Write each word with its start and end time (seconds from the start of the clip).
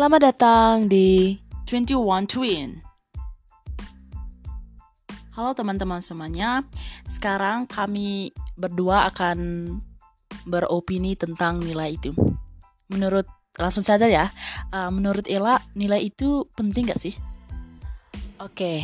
Selamat 0.00 0.32
datang 0.32 0.88
di 0.88 1.36
21 1.68 2.24
Twin. 2.24 2.80
Halo 5.36 5.52
teman-teman 5.52 6.00
semuanya. 6.00 6.64
Sekarang 7.04 7.68
kami 7.68 8.32
berdua 8.56 9.12
akan 9.12 9.68
beropini 10.48 11.20
tentang 11.20 11.60
nilai 11.60 12.00
itu. 12.00 12.16
Menurut 12.88 13.28
langsung 13.60 13.84
saja 13.84 14.08
ya. 14.08 14.32
Uh, 14.72 14.88
menurut 14.88 15.28
Ella, 15.28 15.60
nilai 15.76 16.00
itu 16.00 16.48
penting 16.56 16.88
gak 16.88 16.96
sih? 16.96 17.12
Oke. 18.40 18.80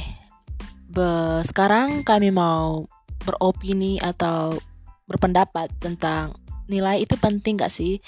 Sekarang 1.49 2.05
kami 2.05 2.29
mau 2.29 2.93
beropini 3.25 3.97
atau 4.05 4.61
berpendapat 5.09 5.73
tentang 5.81 6.37
nilai 6.69 7.01
itu 7.01 7.17
penting 7.17 7.57
gak 7.57 7.73
sih? 7.73 8.05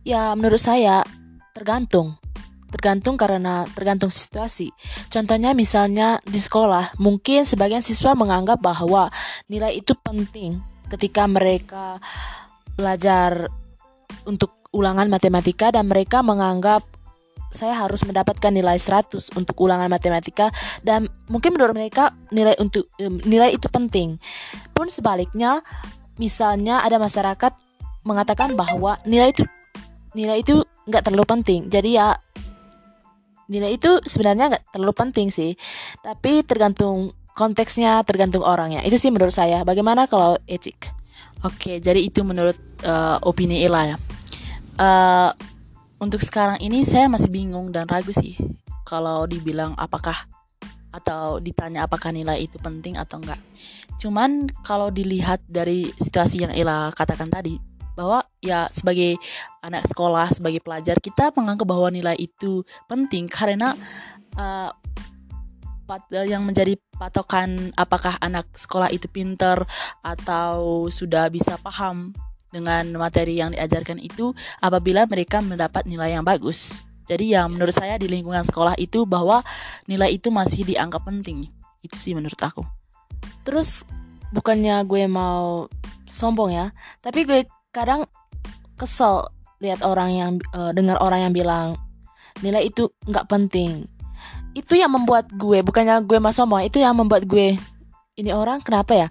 Ya 0.00 0.32
menurut 0.32 0.64
saya 0.64 1.04
tergantung 1.52 2.16
tergantung 2.68 3.16
karena 3.16 3.64
tergantung 3.72 4.12
situasi. 4.12 4.68
Contohnya 5.08 5.56
misalnya 5.56 6.20
di 6.24 6.36
sekolah, 6.36 7.00
mungkin 7.00 7.44
sebagian 7.48 7.80
siswa 7.80 8.12
menganggap 8.12 8.60
bahwa 8.60 9.08
nilai 9.48 9.80
itu 9.80 9.96
penting 9.96 10.60
ketika 10.88 11.24
mereka 11.28 12.00
belajar 12.76 13.48
untuk 14.28 14.60
ulangan 14.72 15.08
matematika 15.08 15.72
dan 15.72 15.88
mereka 15.88 16.20
menganggap 16.20 16.84
saya 17.48 17.80
harus 17.80 18.04
mendapatkan 18.04 18.52
nilai 18.52 18.76
100 18.76 19.32
untuk 19.32 19.56
ulangan 19.64 19.88
matematika 19.88 20.52
dan 20.84 21.08
mungkin 21.32 21.56
menurut 21.56 21.72
mereka 21.72 22.12
nilai 22.28 22.52
untuk 22.60 22.92
nilai 23.00 23.56
itu 23.56 23.72
penting. 23.72 24.20
Pun 24.76 24.92
sebaliknya, 24.92 25.64
misalnya 26.20 26.84
ada 26.84 27.00
masyarakat 27.00 27.56
mengatakan 28.04 28.52
bahwa 28.52 29.00
nilai 29.08 29.32
itu 29.32 29.48
nilai 30.12 30.40
itu 30.40 30.64
nggak 30.88 31.04
terlalu 31.04 31.24
penting 31.28 31.60
jadi 31.68 31.88
ya 31.92 32.08
nilai 33.48 33.80
itu 33.80 34.00
sebenarnya 34.04 34.56
nggak 34.56 34.64
terlalu 34.76 34.94
penting 34.94 35.28
sih. 35.32 35.56
Tapi 36.04 36.44
tergantung 36.44 37.16
konteksnya 37.34 38.04
tergantung 38.04 38.44
orangnya. 38.44 38.84
Itu 38.84 39.00
sih 39.00 39.10
menurut 39.10 39.34
saya. 39.34 39.64
Bagaimana 39.64 40.06
kalau 40.06 40.36
etik? 40.46 40.88
Oke 41.42 41.78
jadi 41.78 42.02
itu 42.02 42.22
menurut 42.26 42.58
uh, 42.86 43.18
opini 43.24 43.62
Ella 43.64 43.94
ya. 43.94 43.96
Uh, 44.78 45.30
untuk 45.98 46.22
sekarang 46.22 46.62
ini 46.62 46.86
saya 46.86 47.10
masih 47.10 47.30
bingung 47.30 47.74
dan 47.74 47.90
ragu 47.90 48.14
sih 48.14 48.38
kalau 48.86 49.26
dibilang 49.26 49.74
apakah 49.74 50.14
atau 50.88 51.36
ditanya 51.38 51.84
apakah 51.84 52.10
nilai 52.10 52.48
itu 52.48 52.56
penting 52.58 52.96
atau 52.96 53.20
enggak. 53.20 53.38
Cuman 53.98 54.48
kalau 54.64 54.88
dilihat 54.88 55.42
dari 55.44 55.90
situasi 55.98 56.48
yang 56.48 56.52
Ella 56.54 56.88
katakan 56.94 57.28
tadi, 57.28 57.58
bahwa 57.98 58.22
ya 58.38 58.70
sebagai 58.70 59.18
anak 59.58 59.90
sekolah 59.90 60.30
sebagai 60.30 60.62
pelajar 60.62 61.02
kita 61.02 61.34
menganggap 61.34 61.66
bahwa 61.66 61.90
nilai 61.90 62.14
itu 62.14 62.62
penting 62.86 63.26
karena 63.26 63.74
uh, 64.38 64.70
yang 66.12 66.44
menjadi 66.44 66.78
patokan 66.94 67.72
apakah 67.74 68.14
anak 68.22 68.46
sekolah 68.54 68.92
itu 68.94 69.10
pinter 69.10 69.66
atau 70.04 70.86
sudah 70.92 71.26
bisa 71.32 71.58
paham 71.58 72.14
dengan 72.52 72.84
materi 72.96 73.40
yang 73.40 73.56
diajarkan 73.56 73.98
itu 73.98 74.36
apabila 74.60 75.08
mereka 75.08 75.40
mendapat 75.40 75.84
nilai 75.88 76.14
yang 76.14 76.24
bagus. 76.24 76.84
Jadi 77.08 77.32
yang 77.32 77.56
menurut 77.56 77.72
saya 77.72 77.96
di 77.96 78.04
lingkungan 78.04 78.44
sekolah 78.44 78.76
itu 78.76 79.08
bahwa 79.08 79.40
nilai 79.88 80.12
itu 80.12 80.28
masih 80.28 80.68
dianggap 80.68 81.08
penting. 81.08 81.48
Itu 81.80 81.96
sih 81.96 82.12
menurut 82.12 82.36
aku. 82.36 82.60
Terus 83.48 83.80
bukannya 84.28 84.84
gue 84.84 85.08
mau 85.08 85.72
sombong 86.04 86.52
ya, 86.52 86.66
tapi 87.00 87.24
gue 87.24 87.48
kadang 87.78 88.00
kesel 88.74 89.30
lihat 89.58 89.82
orang 89.82 90.10
yang 90.14 90.30
uh, 90.54 90.70
dengar 90.70 90.98
orang 91.02 91.28
yang 91.28 91.32
bilang 91.34 91.68
nilai 92.42 92.66
itu 92.66 92.90
nggak 93.06 93.26
penting. 93.26 93.86
Itu 94.54 94.74
yang 94.78 94.94
membuat 94.94 95.30
gue 95.34 95.62
bukannya 95.62 96.02
gue 96.06 96.18
mas 96.18 96.38
sombong 96.38 96.66
itu 96.66 96.78
yang 96.82 96.94
membuat 96.94 97.26
gue 97.26 97.58
ini 98.18 98.30
orang 98.34 98.62
kenapa 98.62 99.06
ya? 99.06 99.08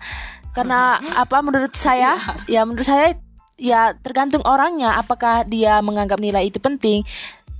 Karena 0.55 0.99
apa 1.23 1.39
menurut 1.43 1.75
saya 1.75 2.19
iya. 2.47 2.59
ya 2.59 2.67
menurut 2.67 2.87
saya 2.87 3.15
ya 3.57 3.81
tergantung 3.99 4.43
orangnya 4.45 4.99
apakah 4.99 5.43
dia 5.43 5.79
menganggap 5.83 6.19
nilai 6.19 6.47
itu 6.47 6.59
penting. 6.59 7.03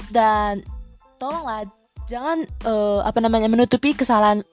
Dan 0.08 0.64
tolonglah 1.20 1.68
jangan 2.08 2.48
uh, 2.64 3.04
apa 3.04 3.20
namanya 3.20 3.52
menutupi 3.52 3.92
kesalahan 3.92 4.48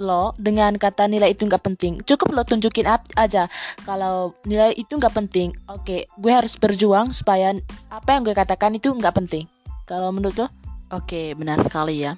lo 0.00 0.32
dengan 0.40 0.76
kata 0.76 1.08
nilai 1.10 1.34
itu 1.34 1.44
nggak 1.44 1.64
penting. 1.64 2.00
Cukup 2.06 2.32
lo 2.32 2.42
tunjukin 2.46 2.88
aja. 3.16 3.48
Kalau 3.84 4.36
nilai 4.46 4.72
itu 4.76 4.96
nggak 4.96 5.12
penting 5.12 5.52
oke 5.68 5.82
okay, 5.84 6.00
gue 6.20 6.32
harus 6.32 6.54
berjuang 6.56 7.10
supaya 7.10 7.52
apa 7.92 8.08
yang 8.16 8.22
gue 8.24 8.34
katakan 8.36 8.76
itu 8.76 8.92
nggak 8.92 9.12
penting. 9.12 9.44
Kalau 9.84 10.14
menurut 10.14 10.36
lo? 10.36 10.48
Oke 10.92 11.08
okay, 11.08 11.26
benar 11.36 11.60
sekali 11.64 12.04
ya. 12.04 12.16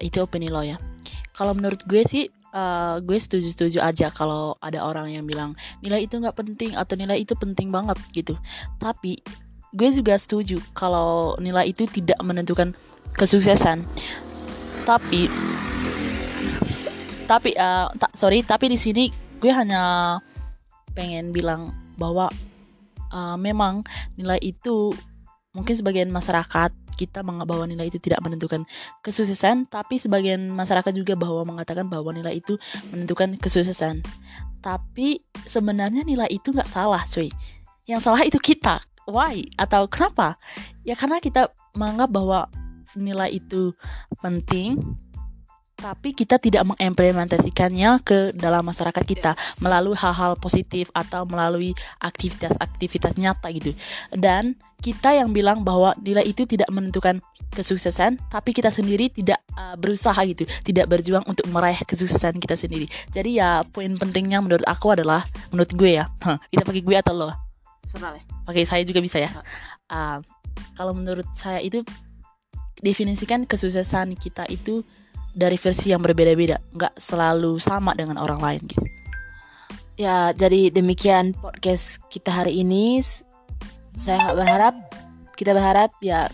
Itu 0.00 0.26
opini 0.26 0.50
lo 0.50 0.64
ya. 0.64 0.80
Kalau 1.34 1.54
menurut 1.54 1.82
gue 1.86 2.02
sih 2.06 2.30
uh, 2.54 3.02
gue 3.02 3.18
setuju-setuju 3.18 3.82
aja 3.82 4.08
kalau 4.14 4.54
ada 4.62 4.86
orang 4.86 5.10
yang 5.10 5.26
bilang 5.26 5.58
nilai 5.82 6.06
itu 6.06 6.16
nggak 6.16 6.38
penting 6.38 6.78
atau 6.78 6.94
nilai 6.94 7.18
itu 7.18 7.34
penting 7.34 7.74
banget 7.74 7.98
gitu. 8.14 8.38
Tapi 8.78 9.18
gue 9.74 9.88
juga 9.90 10.14
setuju 10.14 10.62
kalau 10.72 11.34
nilai 11.42 11.66
itu 11.66 11.84
tidak 11.90 12.16
menentukan 12.22 12.72
kesuksesan. 13.18 13.82
Tapi 14.86 15.26
tapi 17.24 17.56
uh, 17.56 17.90
ta 17.96 18.08
sorry 18.14 18.44
tapi 18.44 18.70
di 18.70 18.78
sini 18.78 19.08
gue 19.40 19.50
hanya 19.50 20.16
pengen 20.94 21.34
bilang 21.34 21.74
bahwa 21.98 22.30
uh, 23.10 23.36
memang 23.36 23.82
nilai 24.14 24.38
itu 24.40 24.94
mungkin 25.54 25.74
sebagian 25.74 26.10
masyarakat 26.10 26.70
kita 26.94 27.26
bahwa 27.26 27.66
nilai 27.66 27.90
itu 27.90 27.98
tidak 27.98 28.22
menentukan 28.22 28.62
kesuksesan 29.02 29.66
tapi 29.66 29.98
sebagian 29.98 30.46
masyarakat 30.50 30.94
juga 30.94 31.18
bahwa 31.18 31.42
mengatakan 31.54 31.90
bahwa 31.90 32.14
nilai 32.14 32.38
itu 32.38 32.54
menentukan 32.94 33.34
kesuksesan. 33.36 34.00
Tapi 34.62 35.20
sebenarnya 35.44 36.06
nilai 36.06 36.30
itu 36.30 36.54
nggak 36.54 36.70
salah 36.70 37.02
cuy. 37.10 37.28
Yang 37.84 38.00
salah 38.08 38.22
itu 38.24 38.38
kita. 38.40 38.80
Why? 39.04 39.44
Atau 39.60 39.84
kenapa? 39.92 40.40
Ya 40.86 40.96
karena 40.96 41.20
kita 41.20 41.52
menganggap 41.76 42.08
bahwa 42.14 42.40
nilai 42.96 43.36
itu 43.36 43.74
penting 44.22 44.78
tapi 45.74 46.14
kita 46.14 46.38
tidak 46.38 46.64
mengimplementasikannya 46.64 48.00
ke 48.06 48.32
dalam 48.32 48.64
masyarakat 48.64 49.04
kita 49.04 49.32
melalui 49.60 49.98
hal-hal 49.98 50.38
positif 50.38 50.88
atau 50.94 51.26
melalui 51.26 51.74
aktivitas-aktivitas 52.00 53.18
nyata 53.18 53.50
gitu. 53.52 53.74
Dan 54.14 54.56
kita 54.80 55.16
yang 55.16 55.32
bilang 55.32 55.64
bahwa 55.64 55.96
nilai 56.00 56.24
itu 56.24 56.44
tidak 56.44 56.68
menentukan 56.70 57.20
kesuksesan, 57.54 58.18
tapi 58.28 58.50
kita 58.50 58.68
sendiri 58.68 59.08
tidak 59.08 59.38
uh, 59.54 59.78
berusaha 59.78 60.16
gitu, 60.26 60.44
tidak 60.66 60.90
berjuang 60.90 61.22
untuk 61.24 61.46
meraih 61.48 61.78
kesuksesan 61.86 62.36
kita 62.42 62.58
sendiri. 62.58 62.90
Jadi 63.14 63.38
ya 63.38 63.62
poin 63.62 63.94
pentingnya 63.94 64.42
menurut 64.42 64.66
aku 64.66 64.92
adalah 64.92 65.24
menurut 65.54 65.70
gue 65.72 66.02
ya, 66.02 66.10
kita 66.52 66.66
pakai 66.66 66.82
gue 66.82 66.96
atau 66.98 67.14
lo? 67.14 67.30
Serah 67.86 68.16
Pakai 68.44 68.64
saya 68.66 68.82
juga 68.82 68.98
bisa 69.00 69.22
ya. 69.22 69.30
Uh, 69.86 70.18
kalau 70.74 70.92
menurut 70.92 71.26
saya 71.34 71.62
itu 71.62 71.86
definisikan 72.82 73.46
kesuksesan 73.46 74.18
kita 74.18 74.48
itu 74.50 74.82
dari 75.34 75.58
versi 75.58 75.90
yang 75.90 76.00
berbeda-beda 76.00 76.62
nggak 76.74 76.94
selalu 76.94 77.58
sama 77.58 77.92
dengan 77.98 78.22
orang 78.22 78.38
lain 78.38 78.62
gitu. 78.70 78.86
Ya 79.94 80.34
jadi 80.34 80.74
demikian 80.74 81.34
podcast 81.38 82.02
kita 82.10 82.30
hari 82.30 82.62
ini. 82.62 83.02
Saya 83.94 84.34
berharap 84.34 84.74
kita 85.38 85.54
berharap 85.54 85.94
ya 86.02 86.30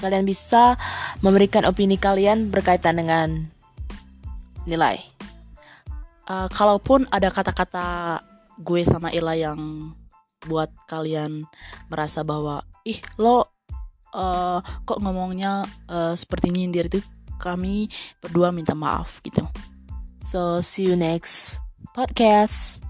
kalian 0.00 0.24
bisa 0.24 0.80
memberikan 1.20 1.68
opini 1.68 2.00
kalian 2.00 2.48
berkaitan 2.48 2.96
dengan 2.96 3.48
nilai. 4.64 5.00
Uh, 6.24 6.48
kalaupun 6.48 7.04
ada 7.12 7.28
kata-kata 7.28 8.20
gue 8.60 8.84
sama 8.88 9.12
Ella 9.12 9.36
yang 9.36 9.92
buat 10.48 10.72
kalian 10.88 11.44
merasa 11.92 12.24
bahwa 12.24 12.64
ih 12.88 12.96
lo 13.20 13.52
uh, 14.14 14.58
kok 14.84 14.98
ngomongnya 15.02 15.64
uh, 15.90 16.14
seperti 16.14 16.50
nyindir 16.50 16.86
itu 16.90 17.00
kami 17.40 17.88
berdua 18.20 18.52
minta 18.52 18.76
maaf 18.76 19.24
gitu. 19.24 19.42
So 20.20 20.60
see 20.60 20.86
you 20.86 20.94
next 20.94 21.58
podcast. 21.96 22.89